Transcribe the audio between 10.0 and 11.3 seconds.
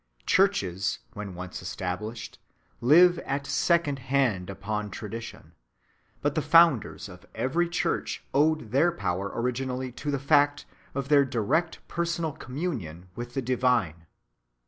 the fact of their